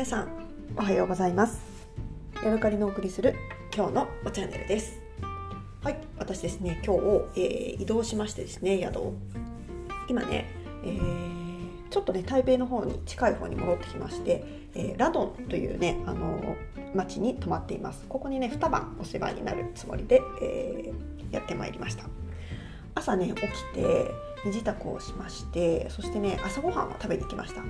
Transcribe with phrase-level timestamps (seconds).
[0.00, 0.28] 皆さん
[0.78, 1.60] おはようございます。
[2.42, 3.36] ヤドカリのお送りする
[3.70, 4.98] 今日のおチャンネルです。
[5.82, 7.00] はい私ですね今日、
[7.38, 9.14] えー、移動しましてですね宿を
[10.08, 10.46] 今ね、
[10.84, 14.42] えー、ちょっとね台北の方に近い方に戻ってきまして、
[14.74, 16.56] えー、ラドンというねあの
[16.94, 18.06] 町に泊まっています。
[18.08, 20.94] ここにね2晩お世話になるつもりで、え
[21.30, 22.04] やってまいりました。
[22.94, 23.42] 朝ね起き
[23.74, 24.10] て
[24.46, 27.60] 身支度をしましてそしてね朝ごはんを食べに行きました。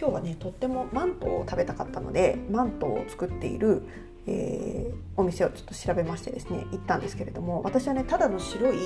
[0.00, 3.82] 今日はねとってもマントを食べたかったのでマントを作っている、
[4.26, 8.76] えー、お店をちょっと調べましてですね行ったんですけれども私はねただの白い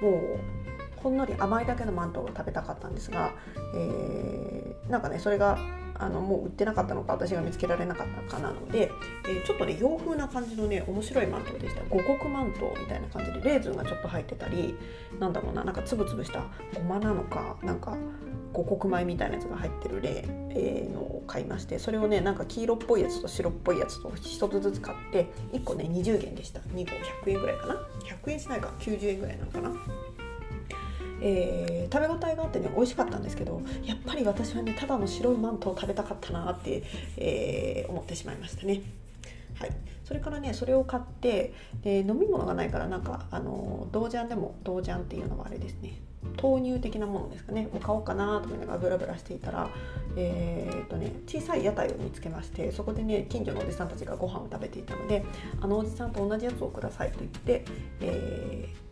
[0.00, 0.40] もう
[0.96, 3.34] ほんのり甘いだけのマントを食べたかったんですが、
[3.74, 5.58] えー、なんかねそれが
[5.96, 8.90] あのもう売ってなかったのか私が見つけられなかったかなので、
[9.28, 11.82] えー、ちょっとね洋風な感じのね面白いマントでした。
[11.90, 14.74] 五穀マントみたいな感じでレーズンがちょっと入ってたり
[15.20, 16.42] なんだろうななんかつぶつぶした
[16.74, 17.96] ごまなのかなんか
[18.54, 26.60] 五穀米みたいなやつが入ってる例、え、のを買いましてそれをねなんか黄色っぽいやつと白っぽいやつと1つずつ買って1個ね20元でした。
[26.60, 26.92] 2個
[27.28, 27.74] 100円ぐらいかな。
[28.24, 28.70] 100円しないか。
[28.78, 29.72] 90円ぐらいなのかな。
[31.20, 36.82] えー、食べ応えがあってね美味しかったんですけどやっぱり私はねただの白いマントを食べたかったなって、
[37.16, 38.82] えー、思ってしまいましたね。
[39.58, 39.70] はい、
[40.04, 45.98] それからねそれを買ってで飲み物がないからなんかあの豆醤でも豆醤っていうのはあれですね。
[46.42, 47.68] 豆乳的なものですかね。
[47.72, 49.70] を買おうかなと思いながらブラブラしていたら、
[50.16, 55.24] えーとね、小さい屋台を見つけましてそこでね近所のおじさんたちがご飯を食べていたので
[55.60, 57.64] あのおじさんと同じやつをくださいと言って、
[58.00, 58.84] えー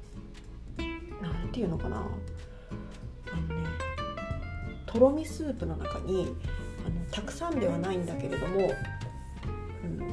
[1.22, 1.98] 何て言うのかな。
[1.98, 2.00] あ
[3.36, 3.68] のね
[4.86, 6.34] とろみスープの中に
[6.84, 8.70] あのたくさんではないんだけれども、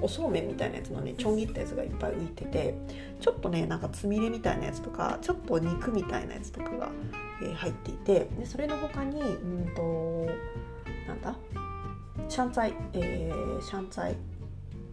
[0.01, 2.75] おそうめんみたいなやつのねちょん切ったやつがいっぱい浮いてて
[3.19, 6.89] ちょっとねなんかつみれみたいなやつとかちょっと肉みたいなやつとかが、
[7.41, 10.27] えー、入っていてでそれの他にうんと
[11.07, 11.35] なんだ？
[12.27, 14.15] シャンツァイ、えー、シャンツァイ。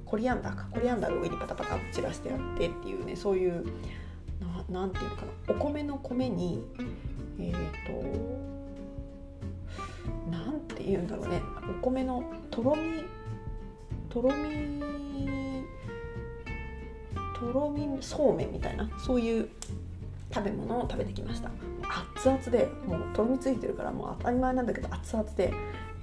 [0.06, 0.68] コリアンダーか。
[0.70, 3.66] コリアンダーの上にパタパタ散らしてあってっていうねそういう
[4.70, 5.54] 何て言うかな。
[5.54, 6.62] お米の米に
[7.40, 7.56] えっ、ー、
[7.86, 8.46] と
[10.30, 11.42] 何て言うんだろうね。
[11.68, 13.04] お米のとろみ
[14.16, 15.62] とろみ
[17.38, 19.50] とろみそうめんみたいなそういう
[20.32, 21.50] 食べ物を食べてきました。
[22.16, 25.52] 熱々でもうとろみついてるからもう当たり前なんだけど熱々で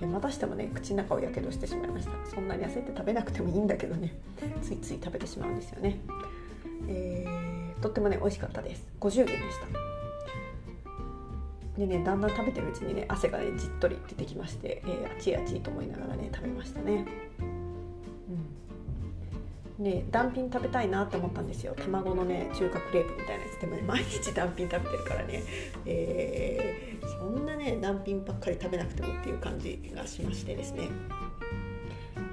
[0.01, 2.11] またしてもね口の中をやけどしてしまいました。
[2.29, 4.13] そんなに焦って食べなくてもいいんだけどね。
[4.61, 5.97] ついつい食べてしまうんですよね。
[6.87, 8.87] えーとってもね美味しかったです。
[8.99, 9.39] 50元でし
[11.75, 11.79] た。
[11.79, 17.07] でねだんだん食べてるうちにね汗がねじっとり出てきまして、えー、あちあちと思いながらね食べましたね。
[19.79, 21.75] うんで断品食べたいなって思ったんですよ。
[21.75, 25.43] 卵のね中華クレープみたいなやつでもね毎日断品食べてるからね、
[25.85, 30.89] えー、そんなね断品ばっかり食べなくてもっていう感じがしましてですね、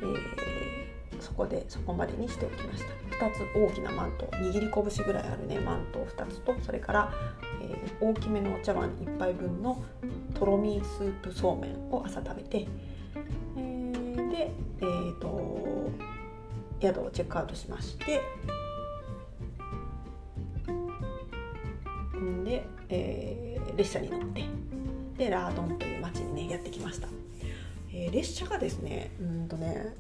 [0.03, 0.61] えー
[1.21, 3.27] そこでそこまでにしておきました。
[3.27, 7.13] 2つ大きなマント握り拳ぐらいあるねマント2つとそれから、
[7.61, 9.83] えー、大きめのお茶碗1杯分の
[10.35, 12.67] とろみスープそうめんを朝食べて、
[13.57, 15.91] えー、でえっ、と
[16.81, 18.21] 宿をチェックアウトしまして
[22.45, 24.45] で、えー、列車に乗って
[25.17, 27.09] でラードンという町にねやってきました、
[27.93, 29.95] えー、列車がですねうんとね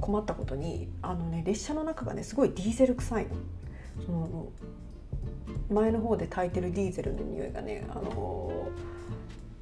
[0.00, 3.30] 困ったことにあの、ね、列車の中がねすごいディーゼル臭いの。
[4.04, 4.48] その
[5.70, 8.68] 前の方で炊いてるディーゼルの匂いがね、あの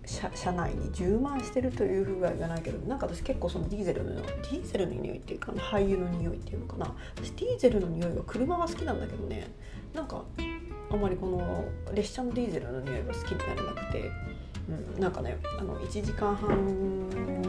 [0.06, 6.94] 車車内に充満してるというふうは言わないけどなんか私結構そのディーゼルのディーゼルの匂いっていうか廃油の匂いっていうのかな。
[7.16, 9.48] 私ディーゼルの匂いは車は好きなんだけどね。
[9.94, 10.25] なんか
[10.91, 11.64] あんまりこの
[11.94, 14.10] 列車のディーゼルの匂いが好きになれなくて、
[14.94, 16.50] うん、なんかねあの1時間半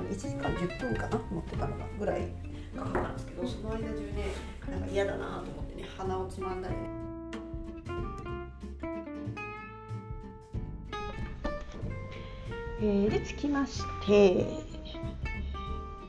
[0.10, 2.28] 1時間10分かな持ってたのがぐらい
[2.76, 4.34] かかったんですけどその間中ね
[4.70, 6.95] なんか嫌だなと思ってね鼻をつまんだりね。
[12.82, 14.46] えー、で着きまして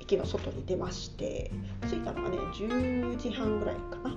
[0.01, 1.51] 駅の外に出まして
[1.89, 4.17] 着いたのがね10時半ぐらいかな。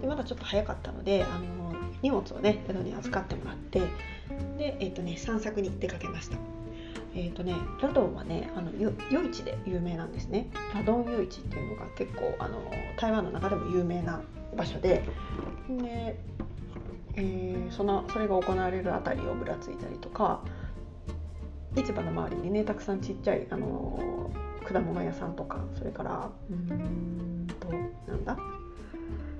[0.00, 3.80] でまだちょっと早かったのであの荷物をね宿に預かってもらって
[4.58, 6.36] で、えーとね、散策に出かけました。
[7.16, 8.70] えーとね、ラドンはねあの
[9.10, 10.48] 夜市で有名なんですね。
[10.74, 12.60] ラドン夜市っていうのが結構あの
[12.98, 14.20] 台湾の中でも有名な
[14.56, 15.04] 場所で
[15.68, 16.18] で、
[17.14, 20.42] えー、そのそれが行われる辺りをぶらついたりとか
[21.76, 24.30] 市場の周りにねたくさんちっちゃいあの
[24.64, 27.46] 果物屋さんとかそれからうん。
[27.60, 27.68] と
[28.10, 28.36] なんだ？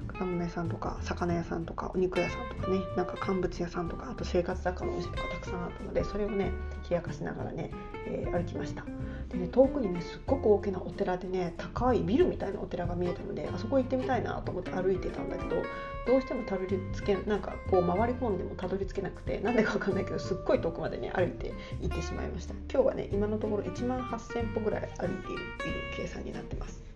[0.06, 6.52] 果物屋さんとか魚屋さんとかお肉屋さんとかねなんか乾物屋さんとかあと生活雑貨のお店とかたくさんあったのでそれをね
[6.88, 7.70] 冷やかしながらね、
[8.06, 8.84] えー、歩きました
[9.28, 15.62] でね遠くにねすっごく大きなお寺でね高いビルみたいなお寺が見えたのであそこ行ってみたいなと思って歩いてたんだけど
[16.06, 22.54] どうしてもたどり着けなんかこう回り込んでもたどり着けなくてなんでかわかんないけどすっごい遠くまでね歩いて行ってしまいました。
[22.72, 26.93] 今日はね今のところ1万8000歩ぐらい歩いているいう計算になってます。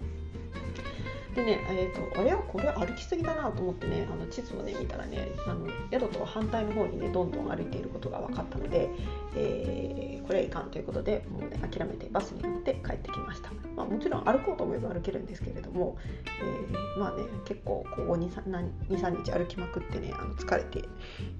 [1.39, 8.91] でね、えーと、あれはこれ歩きすぎだなと思ってねあの地図をね見たらねあの宿と反対の方にねどんどん歩いていることが分かったので、
[9.37, 15.97] えー、これはいかんということでもうね諦めてバスに乗って帰ってきました、まあ、もちろん歩こうと思えば歩けるんですけれども、
[16.27, 20.81] えー、まあね結構こう23日歩きまくってねあの疲れて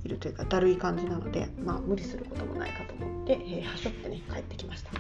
[0.05, 4.93] いるというかだるい感じなので、まあ、無理することもないかと思って、えー、はしょってね帰ってきました。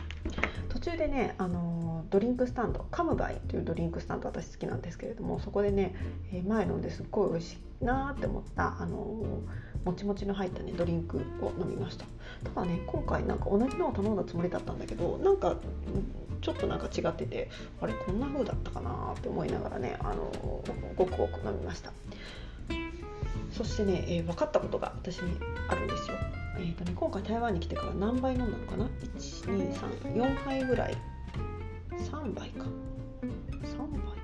[0.68, 5.94] 途中でね、あのドリンクスタンドカムバイというドリンクスタンド私好きなんですけれどもそこでね、
[6.32, 8.96] え前飲んですっごい美味しいなって思ったあの
[9.84, 12.04] もちもちの入ったねドリンクを飲みました
[12.44, 15.56] ただね今回なんか同じのを頼んだつもりだったんだけどなんか
[16.40, 17.50] ちょっとなんか違ってて
[17.80, 20.30] あれこんな風だったかなって思いながらねあの
[20.96, 21.92] ごくごく飲みました
[23.52, 25.36] そしてね、えー、分かったことが私に
[25.68, 26.16] あるんですよ。
[26.58, 28.88] えーとね、今回台湾に来てから何杯飲んだのかな
[29.18, 30.96] ？1234杯ぐらい。
[31.92, 32.64] 3杯か。
[33.62, 34.18] 3杯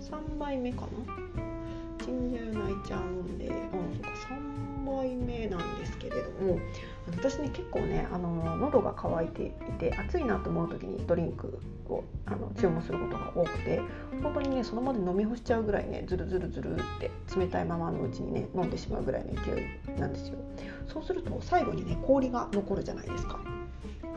[0.00, 2.04] ？3杯目かな？
[2.04, 3.54] チンジャーナイちゃんで、うん、
[3.92, 4.34] そか。
[4.34, 6.58] 3杯目なんですけれども
[7.06, 11.58] 私ね結構ねあの喉が渇いていて暑いなと思う時にドリンク
[11.88, 13.80] をあの注文することが多くて
[14.22, 20.38] 本当にねそのまで飲み干しちゃうぐらいねズルズルズルって冷たいままのうちにね飲んでしまうぐらいの勢いなんですよ。
[20.86, 23.38] そうすると最後にね氷が残るじゃないですか。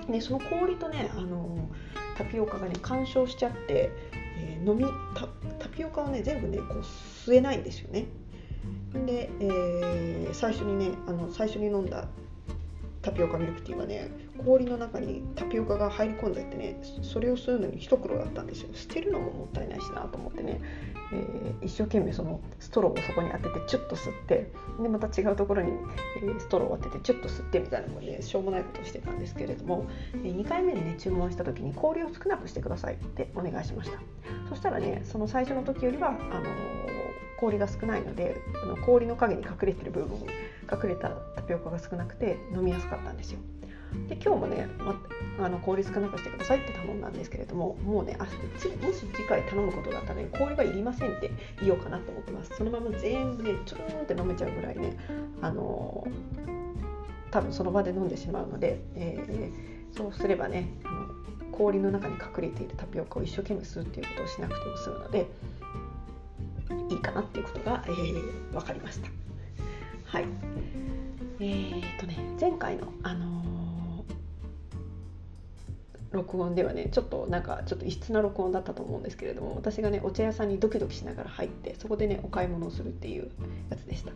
[0.10, 1.69] でその氷とねあの
[2.18, 3.92] タピオカがね干渉しちゃって、
[4.38, 4.86] えー、飲み
[5.60, 8.06] タピオカをね全部ねこう吸えないんですよね。
[9.06, 12.07] で、えー、最初にねあの最初に飲んだ
[13.07, 14.12] タピオカミルクティーはね
[14.45, 18.69] 氷の中にタピオカが入り込んじゃってねそれを吸うのに一苦労だったんですよ。
[18.74, 20.59] 捨てるのももったいないしなと思ってね、
[21.13, 24.51] えー、一生懸命そのストローをそこに当ててチュッと吸って
[24.81, 34.00] でまた違うところに、え、ストローを当ててチュッと吸ってみたいなもねしょうもないことをしてたんですけれども、え、2回目にね注文した時に氷を少なくしてくださいってお願いしました。
[34.50, 36.45] そしたらねその最初の時よりはあの
[37.38, 40.19] 氷が少ないのであの氷の影に隠れてる部分
[40.72, 43.40] 隠れたタピオカが少なくて飲みやすかったんですよ。
[44.10, 48.30] で今日もね、ま、あの氷少なくしてくださいって頼んだんですけれどももうねあも
[48.94, 51.31] し次回頼むことがあったらね氷はいりませんって
[51.62, 52.56] 言おうかなと思ってます。
[52.56, 54.98] そのまま全部ねちょーんって飲めちゃうぐらいね
[55.42, 56.06] あの
[57.31, 61.08] 多分その場で飲んでしまうので、えー、そうすればねあの
[61.52, 65.28] 氷の中に隠れているタピオカを一生懸命吸うっていうことをしなくても済むので
[66.90, 69.10] いいかなっていうことが、えー、分かりました。
[70.06, 70.25] はい。
[71.39, 73.38] えー、っとね前回の、あの
[76.12, 83.30] 録音ではねちょっとなんかちょっと異質な録音だったと思うんですけれども私がねお茶屋さんにドキドキしながら入ってそこでねお買い物をするっていう
[83.69, 84.12] やつでした。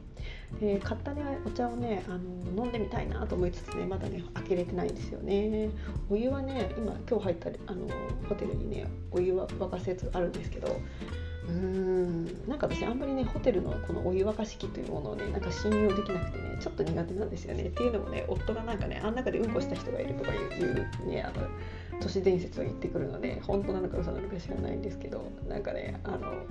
[0.60, 2.18] で買ったねお茶をねあ
[2.58, 5.70] の飲んでみたいなと思いつつねまだね開けれてないんですよね。
[6.10, 7.88] お湯はね今今日入ったあの
[8.28, 10.80] ホテルにねお湯は沸かすやつあるんですけど
[11.48, 12.26] うん。
[12.48, 17.64] なんか私あんまりねホテルのこのお湯沸かし器というものをねなんか信用できなくてねちょっと苦手なんですよね。
[17.64, 21.48] っていうのもね夫がなんかねあん中でうんこした人がいるとかいうねあの
[22.00, 26.46] 都市伝説を言ってくるので本当なのか嘘なのか知らないんですけどなんかねあの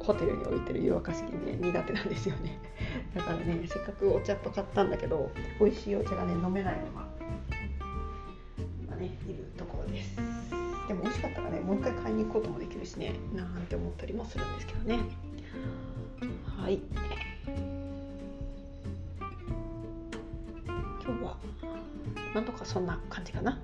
[0.00, 2.58] ホテルに置いてる湯沸かし器ね苦手なんですよね。
[3.14, 7.06] だからねせっかくお茶っと買ったんだけど美味しいお茶がね飲めないのが
[8.82, 9.46] 今ねいる。
[10.88, 15.00] でも美味しかったらねもう一回買いに行くこともできるしねなんて思ったりもするんですけどね
[16.58, 16.80] はい
[21.04, 21.36] 今日は
[22.34, 23.58] なんとかそんな感じかな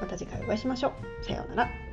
[0.00, 1.24] また次回お会いしましょう。
[1.24, 1.87] さようなら。